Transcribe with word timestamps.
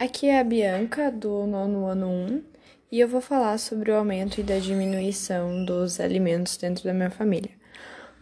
Aqui 0.00 0.28
é 0.28 0.40
a 0.40 0.44
Bianca, 0.44 1.10
do 1.10 1.46
nono 1.46 1.84
ano 1.84 2.06
1, 2.08 2.42
e 2.90 3.00
eu 3.00 3.06
vou 3.06 3.20
falar 3.20 3.58
sobre 3.58 3.90
o 3.90 3.96
aumento 3.96 4.40
e 4.40 4.42
da 4.42 4.58
diminuição 4.58 5.62
dos 5.62 6.00
alimentos 6.00 6.56
dentro 6.56 6.84
da 6.84 6.94
minha 6.94 7.10
família. 7.10 7.50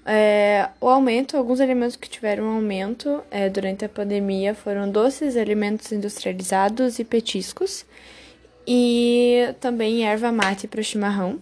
É, 0.05 0.71
o 0.81 0.89
aumento, 0.89 1.37
alguns 1.37 1.61
alimentos 1.61 1.95
que 1.95 2.11
tiveram 2.11 2.49
aumento 2.49 3.23
é, 3.31 3.49
durante 3.49 3.85
a 3.85 3.89
pandemia 3.89 4.57
foram 4.57 4.91
doces, 4.91 5.37
alimentos 5.37 5.93
industrializados 5.93 6.99
e 6.99 7.05
petiscos, 7.05 7.87
e 8.67 9.55
também 9.61 10.05
erva 10.05 10.33
mate 10.33 10.67
para 10.67 10.83
chimarrão. 10.83 11.39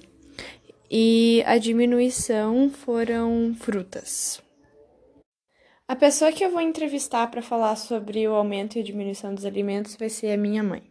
E 0.90 1.42
a 1.46 1.56
diminuição 1.56 2.68
foram 2.68 3.56
frutas. 3.58 4.45
A 5.88 5.94
pessoa 5.94 6.32
que 6.32 6.44
eu 6.44 6.50
vou 6.50 6.60
entrevistar 6.60 7.28
para 7.28 7.40
falar 7.40 7.76
sobre 7.76 8.26
o 8.26 8.34
aumento 8.34 8.76
e 8.76 8.82
diminuição 8.82 9.32
dos 9.32 9.44
alimentos 9.44 9.94
vai 9.94 10.08
ser 10.08 10.32
a 10.32 10.36
minha 10.36 10.60
mãe. 10.60 10.82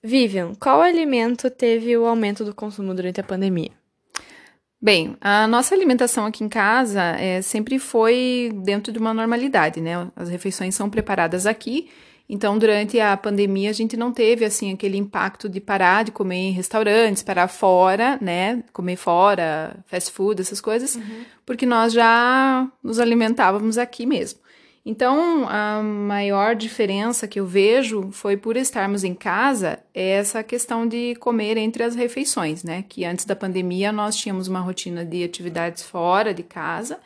Vivian, 0.00 0.54
qual 0.54 0.80
alimento 0.80 1.50
teve 1.50 1.96
o 1.96 2.06
aumento 2.06 2.44
do 2.44 2.54
consumo 2.54 2.94
durante 2.94 3.20
a 3.20 3.24
pandemia? 3.24 3.72
Bem, 4.80 5.16
a 5.20 5.48
nossa 5.48 5.74
alimentação 5.74 6.26
aqui 6.26 6.44
em 6.44 6.48
casa 6.48 7.02
é, 7.18 7.42
sempre 7.42 7.78
foi 7.80 8.52
dentro 8.62 8.92
de 8.92 9.00
uma 9.00 9.12
normalidade, 9.12 9.80
né? 9.80 10.08
As 10.14 10.28
refeições 10.28 10.76
são 10.76 10.88
preparadas 10.88 11.44
aqui 11.44 11.90
então, 12.28 12.58
durante 12.58 12.98
a 12.98 13.16
pandemia, 13.16 13.68
a 13.68 13.74
gente 13.74 13.96
não 13.96 14.10
teve 14.10 14.44
assim 14.44 14.72
aquele 14.72 14.96
impacto 14.96 15.48
de 15.48 15.60
parar 15.60 16.04
de 16.04 16.10
comer 16.10 16.36
em 16.36 16.52
restaurantes, 16.52 17.22
parar 17.22 17.48
fora, 17.48 18.18
né? 18.20 18.64
Comer 18.72 18.96
fora, 18.96 19.76
fast 19.86 20.10
food, 20.10 20.40
essas 20.40 20.60
coisas, 20.60 20.96
uhum. 20.96 21.24
porque 21.44 21.66
nós 21.66 21.92
já 21.92 22.66
nos 22.82 22.98
alimentávamos 22.98 23.76
aqui 23.76 24.06
mesmo. 24.06 24.40
Então, 24.86 25.46
a 25.48 25.82
maior 25.82 26.54
diferença 26.54 27.26
que 27.26 27.40
eu 27.40 27.46
vejo 27.46 28.10
foi 28.10 28.36
por 28.36 28.54
estarmos 28.56 29.02
em 29.02 29.14
casa, 29.14 29.78
é 29.94 30.10
essa 30.10 30.42
questão 30.42 30.86
de 30.86 31.14
comer 31.16 31.56
entre 31.56 31.82
as 31.82 31.94
refeições, 31.94 32.62
né? 32.62 32.84
Que 32.88 33.04
antes 33.04 33.24
da 33.26 33.36
pandemia 33.36 33.92
nós 33.92 34.16
tínhamos 34.16 34.48
uma 34.48 34.60
rotina 34.60 35.04
de 35.04 35.24
atividades 35.24 35.82
fora 35.82 36.34
de 36.34 36.42
casa 36.42 36.98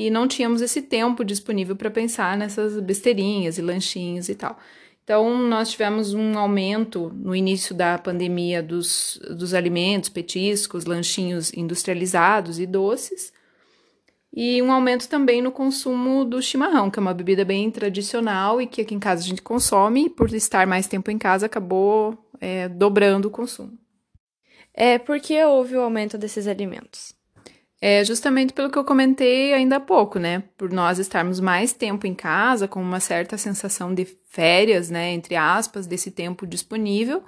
e 0.00 0.10
não 0.10 0.28
tínhamos 0.28 0.62
esse 0.62 0.80
tempo 0.80 1.24
disponível 1.24 1.74
para 1.74 1.90
pensar 1.90 2.36
nessas 2.36 2.78
besteirinhas 2.78 3.58
e 3.58 3.62
lanchinhos 3.62 4.28
e 4.28 4.34
tal. 4.36 4.56
Então, 5.02 5.36
nós 5.48 5.72
tivemos 5.72 6.14
um 6.14 6.38
aumento 6.38 7.10
no 7.16 7.34
início 7.34 7.74
da 7.74 7.98
pandemia 7.98 8.62
dos, 8.62 9.18
dos 9.36 9.54
alimentos, 9.54 10.08
petiscos, 10.08 10.84
lanchinhos 10.84 11.52
industrializados 11.52 12.60
e 12.60 12.66
doces, 12.66 13.32
e 14.32 14.62
um 14.62 14.70
aumento 14.70 15.08
também 15.08 15.42
no 15.42 15.50
consumo 15.50 16.24
do 16.24 16.40
chimarrão, 16.40 16.92
que 16.92 17.00
é 17.00 17.02
uma 17.02 17.12
bebida 17.12 17.44
bem 17.44 17.68
tradicional 17.68 18.62
e 18.62 18.68
que 18.68 18.82
aqui 18.82 18.94
em 18.94 19.00
casa 19.00 19.22
a 19.22 19.26
gente 19.26 19.42
consome, 19.42 20.04
e 20.04 20.10
por 20.10 20.32
estar 20.32 20.64
mais 20.64 20.86
tempo 20.86 21.10
em 21.10 21.18
casa 21.18 21.46
acabou 21.46 22.16
é, 22.40 22.68
dobrando 22.68 23.26
o 23.26 23.32
consumo. 23.32 23.76
É 24.72 24.96
porque 24.96 25.42
houve 25.44 25.74
o 25.74 25.80
aumento 25.80 26.16
desses 26.16 26.46
alimentos. 26.46 27.17
É 27.80 28.04
justamente 28.04 28.52
pelo 28.52 28.70
que 28.70 28.78
eu 28.78 28.84
comentei 28.84 29.54
ainda 29.54 29.76
há 29.76 29.80
pouco, 29.80 30.18
né? 30.18 30.42
Por 30.56 30.72
nós 30.72 30.98
estarmos 30.98 31.38
mais 31.38 31.72
tempo 31.72 32.06
em 32.06 32.14
casa, 32.14 32.66
com 32.66 32.82
uma 32.82 32.98
certa 32.98 33.38
sensação 33.38 33.94
de 33.94 34.04
férias, 34.26 34.90
né? 34.90 35.12
Entre 35.12 35.36
aspas, 35.36 35.86
desse 35.86 36.10
tempo 36.10 36.46
disponível. 36.46 37.22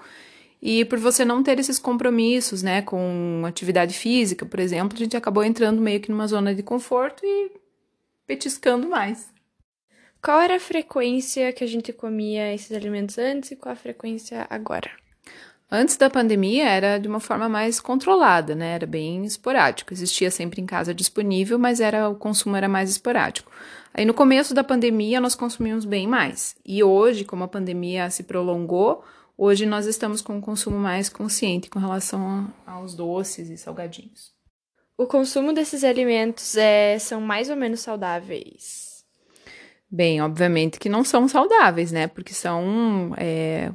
E 0.60 0.84
por 0.84 0.98
você 0.98 1.24
não 1.24 1.42
ter 1.42 1.58
esses 1.58 1.78
compromissos, 1.78 2.62
né? 2.62 2.82
Com 2.82 3.44
atividade 3.46 3.94
física, 3.94 4.44
por 4.44 4.58
exemplo, 4.58 4.96
a 4.96 4.98
gente 4.98 5.16
acabou 5.16 5.44
entrando 5.44 5.80
meio 5.80 6.00
que 6.00 6.10
numa 6.10 6.26
zona 6.26 6.52
de 6.52 6.64
conforto 6.64 7.24
e 7.24 7.52
petiscando 8.26 8.88
mais. 8.88 9.32
Qual 10.22 10.40
era 10.40 10.56
a 10.56 10.60
frequência 10.60 11.52
que 11.52 11.64
a 11.64 11.66
gente 11.66 11.92
comia 11.92 12.52
esses 12.52 12.72
alimentos 12.72 13.16
antes 13.18 13.52
e 13.52 13.56
qual 13.56 13.72
a 13.72 13.76
frequência 13.76 14.46
agora? 14.50 14.90
Antes 15.72 15.96
da 15.96 16.10
pandemia 16.10 16.68
era 16.68 16.98
de 16.98 17.06
uma 17.06 17.20
forma 17.20 17.48
mais 17.48 17.78
controlada, 17.78 18.56
né? 18.56 18.74
Era 18.74 18.86
bem 18.86 19.24
esporádico. 19.24 19.92
Existia 19.92 20.28
sempre 20.28 20.60
em 20.60 20.66
casa 20.66 20.92
disponível, 20.92 21.60
mas 21.60 21.78
era 21.78 22.08
o 22.08 22.16
consumo 22.16 22.56
era 22.56 22.68
mais 22.68 22.90
esporádico. 22.90 23.52
Aí 23.94 24.04
no 24.04 24.12
começo 24.12 24.52
da 24.52 24.64
pandemia 24.64 25.20
nós 25.20 25.36
consumimos 25.36 25.84
bem 25.84 26.08
mais. 26.08 26.56
E 26.66 26.82
hoje, 26.82 27.24
como 27.24 27.44
a 27.44 27.48
pandemia 27.48 28.10
se 28.10 28.24
prolongou, 28.24 29.04
hoje 29.38 29.64
nós 29.64 29.86
estamos 29.86 30.20
com 30.20 30.36
um 30.36 30.40
consumo 30.40 30.76
mais 30.76 31.08
consciente 31.08 31.70
com 31.70 31.78
relação 31.78 32.52
aos 32.66 32.94
doces 32.94 33.48
e 33.48 33.56
salgadinhos. 33.56 34.32
O 34.98 35.06
consumo 35.06 35.52
desses 35.52 35.84
alimentos 35.84 36.56
é, 36.56 36.98
são 36.98 37.20
mais 37.20 37.48
ou 37.48 37.56
menos 37.56 37.80
saudáveis? 37.80 39.04
Bem, 39.88 40.20
obviamente 40.20 40.80
que 40.80 40.88
não 40.88 41.04
são 41.04 41.28
saudáveis, 41.28 41.92
né? 41.92 42.08
Porque 42.08 42.34
são 42.34 43.14
é, 43.16 43.72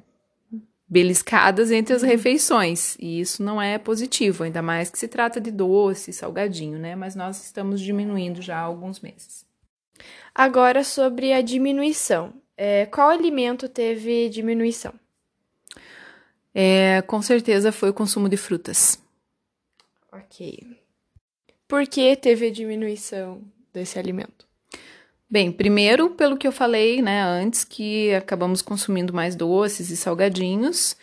beliscadas 0.87 1.71
entre 1.71 1.95
as 1.95 2.03
uhum. 2.03 2.07
refeições, 2.07 2.95
e 2.99 3.19
isso 3.19 3.41
não 3.41 3.61
é 3.61 3.77
positivo, 3.77 4.43
ainda 4.43 4.61
mais 4.61 4.89
que 4.89 4.99
se 4.99 5.07
trata 5.07 5.41
de 5.41 5.51
doce, 5.51 6.13
salgadinho, 6.13 6.77
né? 6.77 6.95
Mas 6.95 7.15
nós 7.15 7.43
estamos 7.43 7.81
diminuindo 7.81 8.41
já 8.41 8.57
há 8.57 8.61
alguns 8.61 8.99
meses. 8.99 9.45
Agora 10.33 10.83
sobre 10.83 11.33
a 11.33 11.41
diminuição. 11.41 12.33
É, 12.57 12.85
qual 12.85 13.09
alimento 13.09 13.67
teve 13.67 14.29
diminuição? 14.29 14.93
É, 16.53 17.01
com 17.01 17.21
certeza 17.21 17.71
foi 17.71 17.89
o 17.89 17.93
consumo 17.93 18.29
de 18.29 18.37
frutas. 18.37 18.99
Ok. 20.11 20.59
Por 21.67 21.85
que 21.87 22.15
teve 22.15 22.47
a 22.47 22.51
diminuição 22.51 23.41
desse 23.73 23.99
alimento? 23.99 24.47
Bem, 25.29 25.51
primeiro, 25.51 26.11
pelo 26.11 26.37
que 26.37 26.47
eu 26.47 26.51
falei, 26.51 27.01
né, 27.01 27.21
antes, 27.23 27.63
que 27.63 28.13
acabamos 28.13 28.61
consumindo 28.61 29.13
mais 29.13 29.35
doces 29.35 29.89
e 29.89 29.97
salgadinhos 29.97 30.95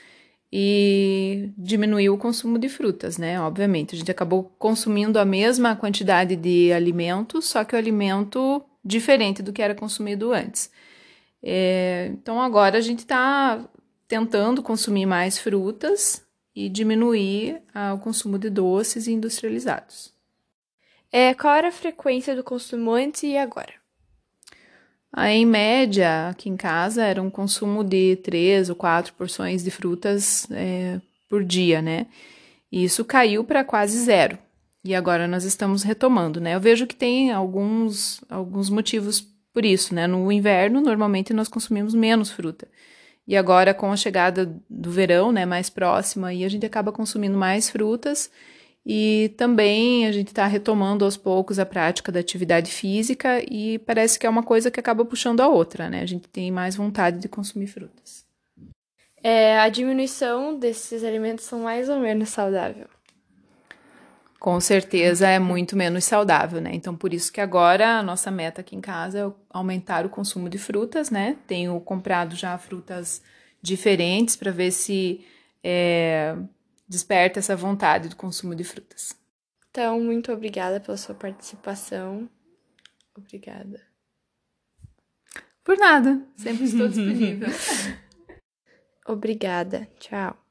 e 0.52 1.50
diminuiu 1.58 2.14
o 2.14 2.18
consumo 2.18 2.58
de 2.58 2.68
frutas, 2.68 3.18
né? 3.18 3.40
Obviamente, 3.40 3.94
a 3.94 3.98
gente 3.98 4.10
acabou 4.10 4.44
consumindo 4.58 5.18
a 5.18 5.24
mesma 5.24 5.74
quantidade 5.74 6.36
de 6.36 6.72
alimentos, 6.72 7.46
só 7.46 7.64
que 7.64 7.74
o 7.74 7.78
alimento 7.78 8.62
diferente 8.84 9.42
do 9.42 9.52
que 9.52 9.62
era 9.62 9.74
consumido 9.74 10.32
antes. 10.32 10.70
É, 11.42 12.10
então, 12.12 12.40
agora 12.40 12.78
a 12.78 12.80
gente 12.80 13.00
está 13.00 13.66
tentando 14.06 14.62
consumir 14.62 15.06
mais 15.06 15.38
frutas 15.38 16.22
e 16.54 16.68
diminuir 16.68 17.62
ah, 17.74 17.94
o 17.94 17.98
consumo 17.98 18.38
de 18.38 18.50
doces 18.50 19.06
e 19.06 19.12
industrializados. 19.12 20.12
É, 21.10 21.34
qual 21.34 21.54
era 21.54 21.68
a 21.68 21.72
frequência 21.72 22.36
do 22.36 22.44
consumo 22.44 22.92
antes 22.92 23.22
e 23.22 23.36
agora? 23.36 23.81
Em 25.16 25.44
média, 25.44 26.28
aqui 26.28 26.48
em 26.48 26.56
casa, 26.56 27.04
era 27.04 27.20
um 27.20 27.28
consumo 27.28 27.84
de 27.84 28.16
três 28.16 28.70
ou 28.70 28.76
quatro 28.76 29.12
porções 29.12 29.62
de 29.62 29.70
frutas 29.70 30.46
é, 30.50 31.00
por 31.28 31.44
dia, 31.44 31.82
né? 31.82 32.06
E 32.70 32.84
isso 32.84 33.04
caiu 33.04 33.44
para 33.44 33.62
quase 33.62 33.98
zero. 33.98 34.38
E 34.82 34.94
agora 34.94 35.28
nós 35.28 35.44
estamos 35.44 35.82
retomando, 35.82 36.40
né? 36.40 36.54
Eu 36.54 36.60
vejo 36.60 36.86
que 36.86 36.96
tem 36.96 37.30
alguns, 37.30 38.24
alguns 38.28 38.70
motivos 38.70 39.20
por 39.52 39.64
isso, 39.64 39.94
né? 39.94 40.06
No 40.06 40.32
inverno, 40.32 40.80
normalmente 40.80 41.34
nós 41.34 41.46
consumimos 41.48 41.94
menos 41.94 42.30
fruta. 42.30 42.66
E 43.26 43.36
agora, 43.36 43.74
com 43.74 43.92
a 43.92 43.96
chegada 43.96 44.52
do 44.68 44.90
verão, 44.90 45.30
né, 45.30 45.46
mais 45.46 45.70
próxima, 45.70 46.28
aí 46.28 46.44
a 46.44 46.48
gente 46.48 46.66
acaba 46.66 46.90
consumindo 46.90 47.38
mais 47.38 47.70
frutas 47.70 48.30
e 48.84 49.32
também 49.36 50.06
a 50.06 50.12
gente 50.12 50.28
está 50.28 50.46
retomando 50.46 51.04
aos 51.04 51.16
poucos 51.16 51.58
a 51.58 51.66
prática 51.66 52.10
da 52.10 52.18
atividade 52.18 52.70
física 52.70 53.42
e 53.48 53.78
parece 53.80 54.18
que 54.18 54.26
é 54.26 54.30
uma 54.30 54.42
coisa 54.42 54.70
que 54.70 54.80
acaba 54.80 55.04
puxando 55.04 55.40
a 55.40 55.48
outra, 55.48 55.88
né? 55.88 56.02
A 56.02 56.06
gente 56.06 56.28
tem 56.28 56.50
mais 56.50 56.74
vontade 56.74 57.18
de 57.18 57.28
consumir 57.28 57.68
frutas. 57.68 58.26
É, 59.22 59.58
a 59.60 59.68
diminuição 59.68 60.58
desses 60.58 61.04
alimentos 61.04 61.44
são 61.44 61.60
mais 61.60 61.88
ou 61.88 62.00
menos 62.00 62.30
saudável. 62.30 62.88
Com 64.40 64.58
certeza 64.58 65.28
é 65.28 65.38
muito 65.38 65.76
menos 65.76 66.04
saudável, 66.04 66.60
né? 66.60 66.70
Então, 66.74 66.96
por 66.96 67.14
isso 67.14 67.32
que 67.32 67.40
agora 67.40 67.98
a 67.98 68.02
nossa 68.02 68.28
meta 68.28 68.62
aqui 68.62 68.74
em 68.74 68.80
casa 68.80 69.20
é 69.20 69.32
aumentar 69.48 70.04
o 70.04 70.08
consumo 70.08 70.48
de 70.48 70.58
frutas, 70.58 71.08
né? 71.10 71.36
Tenho 71.46 71.78
comprado 71.78 72.34
já 72.34 72.58
frutas 72.58 73.22
diferentes 73.62 74.34
para 74.34 74.50
ver 74.50 74.72
se 74.72 75.24
é, 75.62 76.34
desperta 76.92 77.38
essa 77.38 77.56
vontade 77.56 78.08
do 78.08 78.16
consumo 78.16 78.54
de 78.54 78.62
frutas. 78.62 79.16
Então, 79.70 79.98
muito 79.98 80.30
obrigada 80.30 80.78
pela 80.78 80.98
sua 80.98 81.14
participação. 81.14 82.28
Obrigada. 83.16 83.80
Por 85.64 85.78
nada, 85.78 86.22
sempre 86.36 86.64
estou 86.64 86.86
disponível. 86.88 87.48
obrigada. 89.06 89.88
Tchau. 89.98 90.41